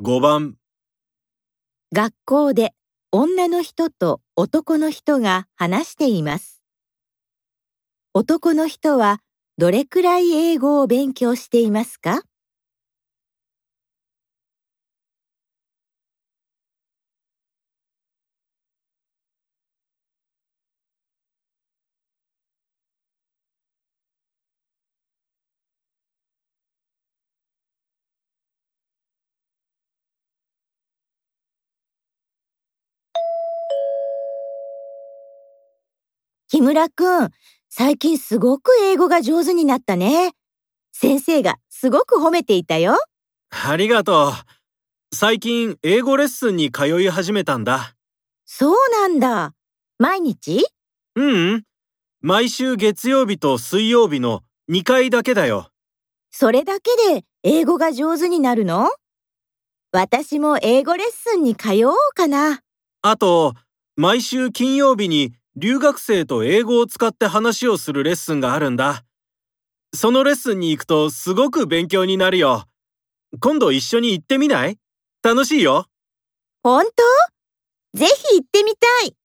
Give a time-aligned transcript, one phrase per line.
[0.00, 0.56] 5番、
[1.92, 2.72] 学校で
[3.12, 6.62] 女の人と男の人が話しています。
[8.12, 9.20] 男の人は
[9.56, 12.22] どれくらい英語を勉強していますか？
[36.54, 37.30] 木村くん、
[37.68, 40.34] 最近すごく英語が上手になったね。
[40.92, 42.96] 先生がすごく褒めていたよ。
[43.50, 44.32] ありがとう。
[45.12, 47.96] 最近英語レッスンに通い始めたんだ。
[48.46, 49.52] そうなんだ。
[49.98, 50.64] 毎日？
[51.16, 51.64] ううん。
[52.20, 55.72] 毎週月曜日と水曜日の2回だけだよ。
[56.30, 58.92] それだけで英語が上手になるの？
[59.90, 62.60] 私も英語レッスンに通おうかな。
[63.02, 63.54] あと、
[63.96, 69.04] 毎週金曜日に留学生と英語を使って話をするレッスンがあるんだ。
[69.94, 72.64] そのレッスンに行くとすごく勉強になるよ。
[73.40, 74.78] 今度一緒に行ってみない？
[75.22, 75.86] 楽しいよ。
[76.64, 76.84] 本
[77.94, 77.98] 当？
[77.98, 79.16] ぜひ行ってみたい。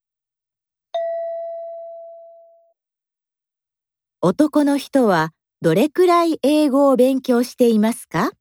[4.22, 8.32] 男の人はどれくらい英語を勉強していますか？